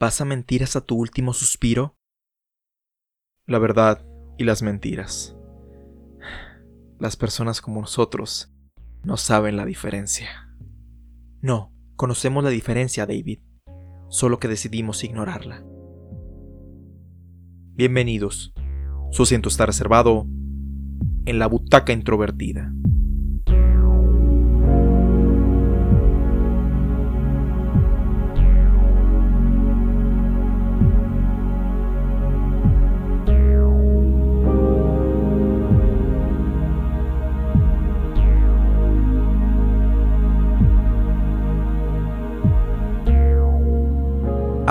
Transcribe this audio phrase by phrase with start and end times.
[0.00, 1.96] ¿Vas a mentir hasta tu último suspiro?
[3.46, 4.06] La verdad
[4.38, 5.36] y las mentiras.
[7.00, 8.54] Las personas como nosotros
[9.02, 10.54] no saben la diferencia.
[11.40, 13.40] No, conocemos la diferencia, David,
[14.08, 15.64] solo que decidimos ignorarla.
[17.74, 18.52] Bienvenidos.
[19.10, 20.26] Su asiento está reservado
[21.24, 22.72] en la butaca introvertida.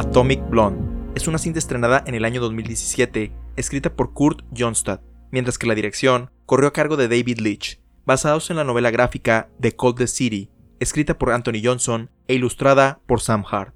[0.09, 5.59] Atomic Blonde es una cinta estrenada en el año 2017, escrita por Kurt Johnstad, mientras
[5.59, 9.75] que la dirección corrió a cargo de David Leitch, basados en la novela gráfica The
[9.75, 10.49] Cold the City,
[10.79, 13.75] escrita por Anthony Johnson e ilustrada por Sam Hart.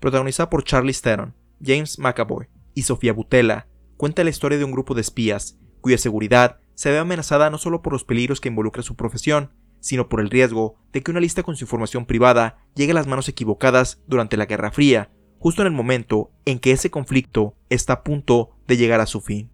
[0.00, 4.94] Protagonizada por Charlie Theron, James McAvoy y Sofía Butella, cuenta la historia de un grupo
[4.94, 8.96] de espías cuya seguridad se ve amenazada no solo por los peligros que involucra su
[8.96, 12.96] profesión, sino por el riesgo de que una lista con su información privada llegue a
[12.96, 15.10] las manos equivocadas durante la Guerra Fría
[15.40, 19.20] justo en el momento en que ese conflicto está a punto de llegar a su
[19.20, 19.50] fin.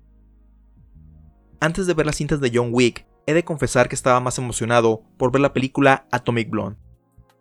[1.60, 5.02] Antes de ver las cintas de John Wick, he de confesar que estaba más emocionado
[5.16, 6.78] por ver la película Atomic Blonde.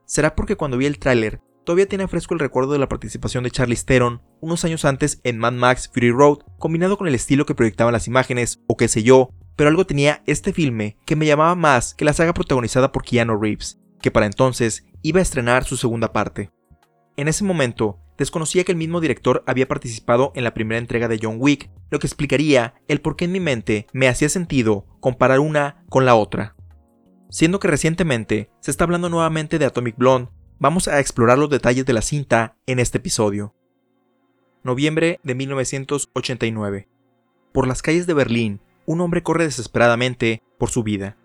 [0.06, 3.52] ¿Será porque cuando vi el tráiler todavía tiene fresco el recuerdo de la participación de
[3.52, 7.56] Charlie Theron unos años antes en Mad Max Fury Road, combinado con el estilo que
[7.56, 11.56] proyectaban las imágenes, o qué sé yo, pero algo tenía este filme que me llamaba
[11.56, 15.76] más que la saga protagonizada por Keanu Reeves, que para entonces iba a estrenar su
[15.76, 16.52] segunda parte.
[17.18, 21.20] En ese momento, desconocía que el mismo director había participado en la primera entrega de
[21.22, 25.40] John Wick, lo que explicaría el por qué en mi mente me hacía sentido comparar
[25.40, 26.56] una con la otra.
[27.30, 31.86] Siendo que recientemente se está hablando nuevamente de Atomic Blonde, vamos a explorar los detalles
[31.86, 33.54] de la cinta en este episodio.
[34.64, 36.88] Noviembre de 1989.
[37.52, 41.18] Por las calles de Berlín, un hombre corre desesperadamente por su vida.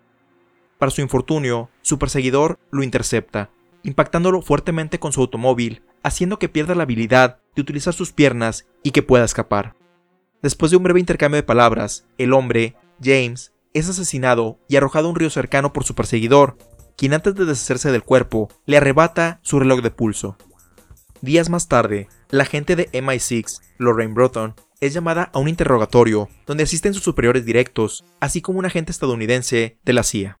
[0.77, 3.51] Para su infortunio, su perseguidor lo intercepta,
[3.83, 8.91] impactándolo fuertemente con su automóvil haciendo que pierda la habilidad de utilizar sus piernas y
[8.91, 9.75] que pueda escapar.
[10.41, 15.11] Después de un breve intercambio de palabras, el hombre, James, es asesinado y arrojado a
[15.11, 16.57] un río cercano por su perseguidor,
[16.97, 20.37] quien antes de deshacerse del cuerpo le arrebata su reloj de pulso.
[21.21, 26.63] Días más tarde, la agente de MI6, Lorraine Broughton, es llamada a un interrogatorio donde
[26.63, 30.39] asisten sus superiores directos, así como un agente estadounidense de la CIA.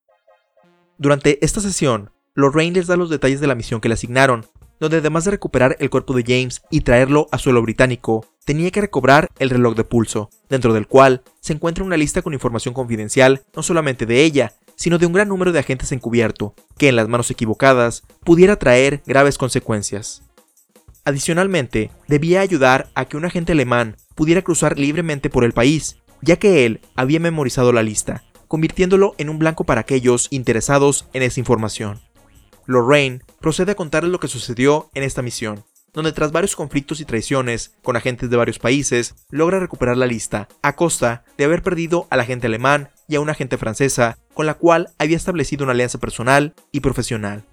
[0.97, 4.47] Durante esta sesión, Lorraine les da los detalles de la misión que le asignaron
[4.81, 8.81] donde además de recuperar el cuerpo de James y traerlo a suelo británico, tenía que
[8.81, 13.43] recobrar el reloj de pulso, dentro del cual se encuentra una lista con información confidencial
[13.55, 17.07] no solamente de ella, sino de un gran número de agentes encubierto, que en las
[17.07, 20.23] manos equivocadas pudiera traer graves consecuencias.
[21.05, 26.37] Adicionalmente, debía ayudar a que un agente alemán pudiera cruzar libremente por el país, ya
[26.37, 31.39] que él había memorizado la lista, convirtiéndolo en un blanco para aquellos interesados en esa
[31.39, 31.99] información.
[32.65, 35.63] Lorraine procede a contarles lo que sucedió en esta misión,
[35.93, 40.47] donde tras varios conflictos y traiciones con agentes de varios países, logra recuperar la lista,
[40.61, 44.53] a costa de haber perdido al agente alemán y a una agente francesa, con la
[44.53, 47.43] cual había establecido una alianza personal y profesional.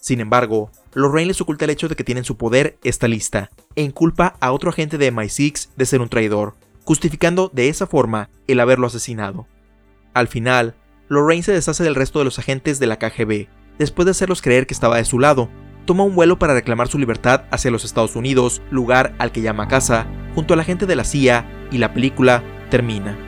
[0.00, 3.50] Sin embargo, Lorraine les oculta el hecho de que tiene en su poder esta lista,
[3.74, 6.54] e inculpa a otro agente de MI6 de ser un traidor,
[6.84, 9.46] justificando de esa forma el haberlo asesinado.
[10.14, 10.74] Al final,
[11.08, 13.48] Lorraine se deshace del resto de los agentes de la KGB,
[13.78, 15.48] después de hacerlos creer que estaba de su lado,
[15.84, 19.68] toma un vuelo para reclamar su libertad hacia los Estados Unidos, lugar al que llama
[19.68, 23.27] casa, junto a la gente de la CIA, y la película termina.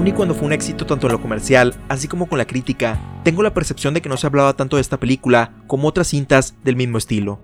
[0.00, 2.98] Aún y cuando fue un éxito tanto en lo comercial, así como con la crítica,
[3.22, 6.54] tengo la percepción de que no se hablaba tanto de esta película como otras cintas
[6.64, 7.38] del mismo estilo.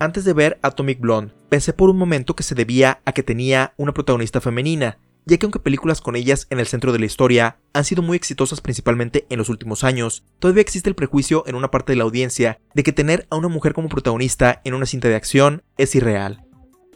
[0.00, 3.72] Antes de ver Atomic Blonde, pensé por un momento que se debía a que tenía
[3.76, 7.58] una protagonista femenina, ya que aunque películas con ellas en el centro de la historia
[7.72, 11.70] han sido muy exitosas principalmente en los últimos años, todavía existe el prejuicio en una
[11.70, 15.06] parte de la audiencia de que tener a una mujer como protagonista en una cinta
[15.06, 16.44] de acción es irreal.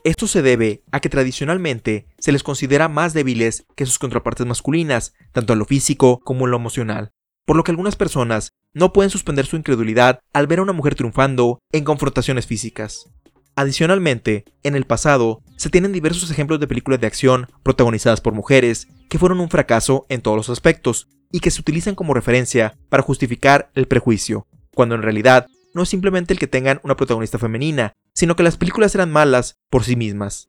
[0.06, 5.14] Esto se debe a que tradicionalmente se les considera más débiles que sus contrapartes masculinas,
[5.32, 7.10] tanto en lo físico como en lo emocional,
[7.44, 10.94] por lo que algunas personas no pueden suspender su incredulidad al ver a una mujer
[10.94, 13.10] triunfando en confrontaciones físicas.
[13.56, 18.86] Adicionalmente, en el pasado, se tienen diversos ejemplos de películas de acción protagonizadas por mujeres
[19.08, 23.02] que fueron un fracaso en todos los aspectos y que se utilizan como referencia para
[23.02, 27.92] justificar el prejuicio, cuando en realidad no es simplemente el que tengan una protagonista femenina,
[28.16, 30.48] sino que las películas eran malas por sí mismas.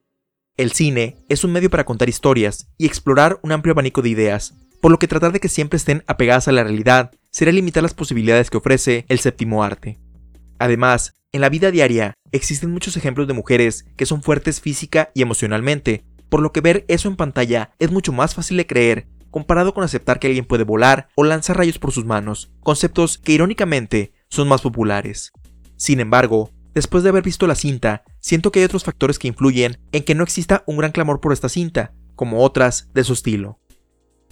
[0.55, 4.55] El cine es un medio para contar historias y explorar un amplio abanico de ideas,
[4.81, 7.93] por lo que tratar de que siempre estén apegadas a la realidad sería limitar las
[7.93, 9.99] posibilidades que ofrece el séptimo arte.
[10.59, 15.21] Además, en la vida diaria existen muchos ejemplos de mujeres que son fuertes física y
[15.21, 19.73] emocionalmente, por lo que ver eso en pantalla es mucho más fácil de creer comparado
[19.73, 24.13] con aceptar que alguien puede volar o lanzar rayos por sus manos, conceptos que irónicamente
[24.29, 25.31] son más populares.
[25.75, 29.79] Sin embargo, después de haber visto la cinta, siento que hay otros factores que influyen
[29.91, 33.57] en que no exista un gran clamor por esta cinta, como otras de su estilo.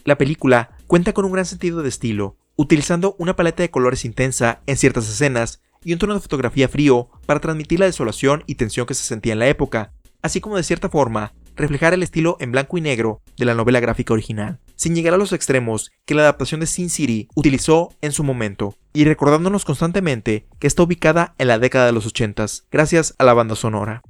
[0.04, 4.62] La película cuenta con un gran sentido de estilo, utilizando una paleta de colores intensa
[4.68, 8.86] en ciertas escenas y un tono de fotografía frío para transmitir la desolación y tensión
[8.86, 12.52] que se sentía en la época, así como de cierta forma reflejar el estilo en
[12.52, 16.22] blanco y negro de la novela gráfica original, sin llegar a los extremos que la
[16.24, 21.48] adaptación de Sin City utilizó en su momento, y recordándonos constantemente que está ubicada en
[21.48, 24.02] la década de los 80 gracias a la banda sonora.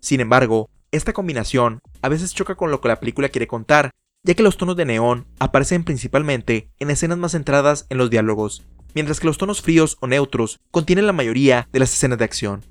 [0.00, 3.90] Sin embargo, esta combinación a veces choca con lo que la película quiere contar,
[4.22, 8.64] ya que los tonos de neón aparecen principalmente en escenas más centradas en los diálogos,
[8.94, 12.64] mientras que los tonos fríos o neutros contienen la mayoría de las escenas de acción.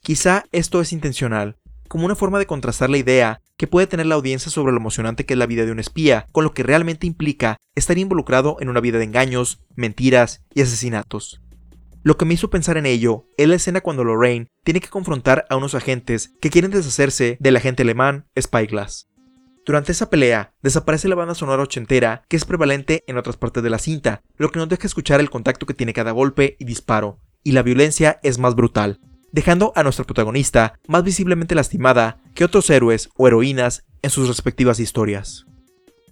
[0.00, 4.14] Quizá esto es intencional, como una forma de contrastar la idea que puede tener la
[4.14, 7.06] audiencia sobre lo emocionante que es la vida de un espía, con lo que realmente
[7.06, 11.40] implica estar involucrado en una vida de engaños, mentiras y asesinatos.
[12.02, 15.44] Lo que me hizo pensar en ello es la escena cuando Lorraine tiene que confrontar
[15.50, 19.08] a unos agentes que quieren deshacerse del agente alemán Spyglass.
[19.64, 23.70] Durante esa pelea, desaparece la banda sonora ochentera que es prevalente en otras partes de
[23.70, 27.18] la cinta, lo que nos deja escuchar el contacto que tiene cada golpe y disparo,
[27.42, 29.00] y la violencia es más brutal,
[29.32, 34.80] dejando a nuestra protagonista más visiblemente lastimada que otros héroes o heroínas en sus respectivas
[34.80, 35.46] historias.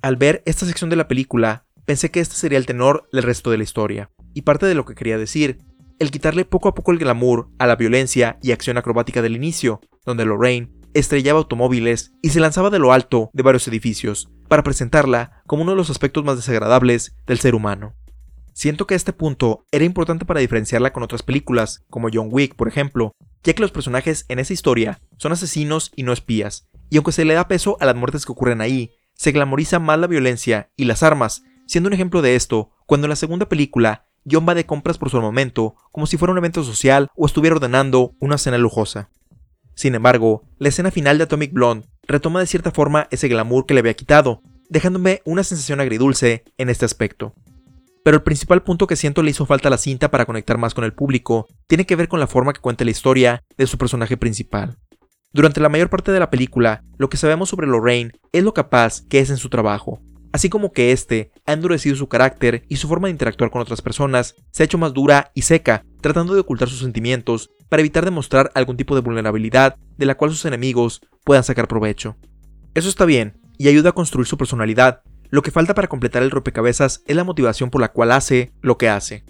[0.03, 3.51] Al ver esta sección de la película, pensé que este sería el tenor del resto
[3.51, 5.59] de la historia, y parte de lo que quería decir,
[5.99, 9.81] el quitarle poco a poco el glamour a la violencia y acción acrobática del inicio,
[10.05, 15.43] donde Lorraine estrellaba automóviles y se lanzaba de lo alto de varios edificios, para presentarla
[15.47, 17.95] como uno de los aspectos más desagradables del ser humano.
[18.55, 22.69] Siento que este punto era importante para diferenciarla con otras películas, como John Wick, por
[22.69, 23.13] ejemplo,
[23.43, 27.25] ya que los personajes en esa historia son asesinos y no espías, y aunque se
[27.25, 30.85] le da peso a las muertes que ocurren ahí, se glamoriza más la violencia y
[30.85, 34.67] las armas, siendo un ejemplo de esto cuando en la segunda película John va de
[34.67, 38.57] compras por su armamento como si fuera un evento social o estuviera ordenando una cena
[38.57, 39.11] lujosa.
[39.75, 43.75] Sin embargo, la escena final de Atomic Blonde retoma de cierta forma ese glamour que
[43.75, 47.35] le había quitado, dejándome una sensación agridulce en este aspecto.
[48.05, 50.75] Pero el principal punto que siento le hizo falta a la cinta para conectar más
[50.75, 53.79] con el público tiene que ver con la forma que cuenta la historia de su
[53.79, 54.77] personaje principal.
[55.33, 59.01] Durante la mayor parte de la película, lo que sabemos sobre Lorraine es lo capaz
[59.09, 60.03] que es en su trabajo,
[60.33, 63.81] así como que este ha endurecido su carácter y su forma de interactuar con otras
[63.81, 68.05] personas se ha hecho más dura y seca, tratando de ocultar sus sentimientos para evitar
[68.05, 72.17] demostrar algún tipo de vulnerabilidad de la cual sus enemigos puedan sacar provecho.
[72.75, 75.03] Eso está bien, y ayuda a construir su personalidad,
[75.35, 78.79] lo que falta para completar el rompecabezas es la motivación por la cual hace lo
[78.79, 79.25] que hace.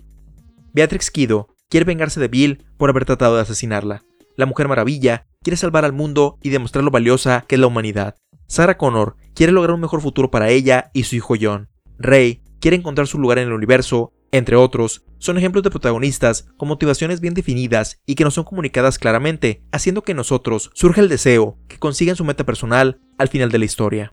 [0.75, 4.03] Beatrix Kido quiere vengarse de Bill por haber tratado de asesinarla.
[4.37, 8.17] La Mujer Maravilla quiere salvar al mundo y demostrar lo valiosa que es la humanidad.
[8.47, 11.71] Sarah Connor quiere lograr un mejor futuro para ella y su hijo John.
[11.97, 16.69] Rey quiere encontrar su lugar en el universo, entre otros, son ejemplos de protagonistas con
[16.69, 21.09] motivaciones bien definidas y que no son comunicadas claramente, haciendo que en nosotros surja el
[21.09, 24.13] deseo que consigan su meta personal al final de la historia.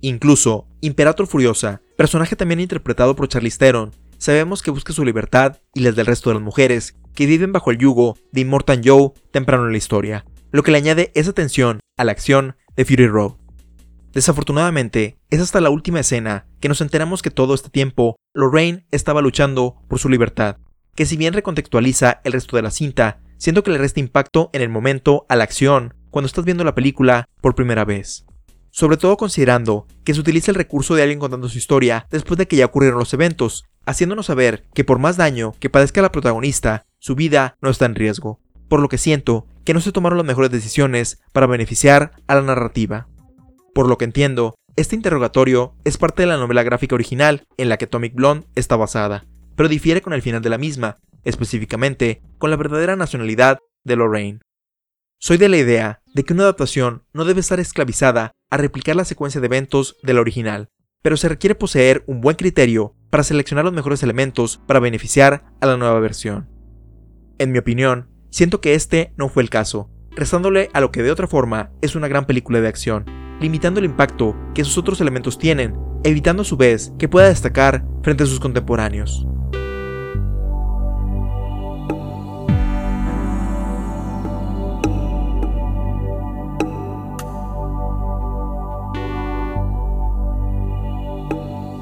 [0.00, 5.80] Incluso, Imperator Furiosa, personaje también interpretado por Charlize Theron, sabemos que busca su libertad y
[5.80, 9.66] las del resto de las mujeres que viven bajo el yugo de Immortan Joe temprano
[9.66, 13.32] en la historia, lo que le añade esa tensión a la acción de Fury Road.
[14.12, 19.20] Desafortunadamente, es hasta la última escena que nos enteramos que todo este tiempo Lorraine estaba
[19.20, 20.56] luchando por su libertad,
[20.94, 24.62] que si bien recontextualiza el resto de la cinta, siento que le resta impacto en
[24.62, 28.26] el momento a la acción cuando estás viendo la película por primera vez.
[28.70, 32.46] Sobre todo considerando que se utiliza el recurso de alguien contando su historia después de
[32.46, 36.86] que ya ocurrieron los eventos, haciéndonos saber que por más daño que padezca la protagonista,
[36.98, 40.26] su vida no está en riesgo, por lo que siento que no se tomaron las
[40.26, 43.08] mejores decisiones para beneficiar a la narrativa.
[43.74, 47.76] Por lo que entiendo, este interrogatorio es parte de la novela gráfica original en la
[47.76, 52.50] que Atomic Blonde está basada, pero difiere con el final de la misma, específicamente con
[52.50, 54.40] la verdadera nacionalidad de Lorraine.
[55.22, 59.04] Soy de la idea de que una adaptación no debe estar esclavizada a replicar la
[59.04, 60.70] secuencia de eventos de la original,
[61.02, 65.66] pero se requiere poseer un buen criterio para seleccionar los mejores elementos para beneficiar a
[65.66, 66.48] la nueva versión.
[67.38, 71.10] En mi opinión, siento que este no fue el caso, restándole a lo que de
[71.10, 73.04] otra forma es una gran película de acción,
[73.42, 77.84] limitando el impacto que sus otros elementos tienen, evitando a su vez que pueda destacar
[78.02, 79.26] frente a sus contemporáneos.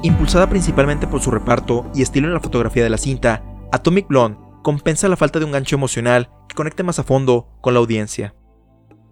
[0.01, 4.39] Impulsada principalmente por su reparto y estilo en la fotografía de la cinta, Atomic Blonde
[4.63, 8.33] compensa la falta de un gancho emocional que conecte más a fondo con la audiencia.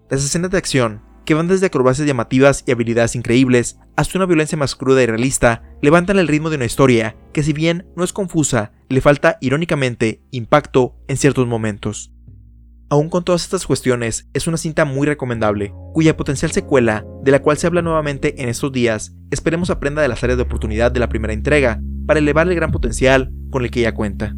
[0.09, 4.57] Las escenas de acción, que van desde acrobacias llamativas y habilidades increíbles hasta una violencia
[4.57, 8.13] más cruda y realista, levantan el ritmo de una historia que si bien no es
[8.13, 12.13] confusa, le falta irónicamente impacto en ciertos momentos.
[12.89, 17.41] Aún con todas estas cuestiones, es una cinta muy recomendable, cuya potencial secuela, de la
[17.41, 21.01] cual se habla nuevamente en estos días, esperemos aprenda de las áreas de oportunidad de
[21.01, 24.33] la primera entrega, para elevar el gran potencial con el que ya cuenta.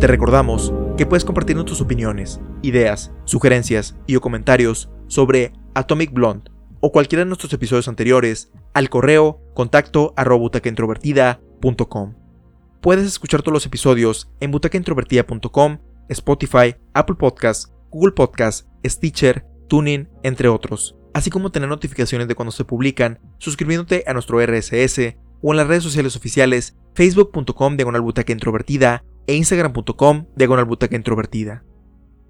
[0.00, 6.50] Te recordamos que puedes compartirnos tus opiniones, ideas, sugerencias y o comentarios sobre Atomic Blonde
[6.80, 10.14] o cualquiera de nuestros episodios anteriores al correo contacto
[12.80, 20.48] Puedes escuchar todos los episodios en butacaintrovertida.com, Spotify, Apple Podcasts, Google Podcasts, Stitcher, Tuning, entre
[20.48, 25.56] otros, así como tener notificaciones de cuando se publican, suscribiéndote a nuestro RSS o en
[25.56, 31.64] las redes sociales oficiales facebook.com diagonal introvertida e instagram.com diagonal introvertida.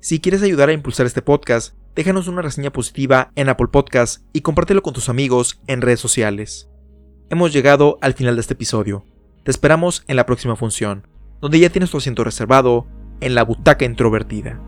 [0.00, 4.40] Si quieres ayudar a impulsar este podcast, déjanos una reseña positiva en Apple Podcasts y
[4.40, 6.68] compártelo con tus amigos en redes sociales.
[7.30, 9.04] Hemos llegado al final de este episodio.
[9.44, 11.06] Te esperamos en la próxima función,
[11.40, 12.86] donde ya tienes tu asiento reservado
[13.20, 14.60] en la butaca introvertida.